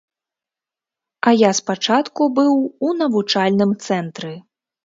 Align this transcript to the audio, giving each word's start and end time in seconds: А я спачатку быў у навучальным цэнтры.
А 1.27 1.33
я 1.41 1.51
спачатку 1.59 2.21
быў 2.39 2.53
у 2.89 2.97
навучальным 3.03 3.79
цэнтры. 3.87 4.35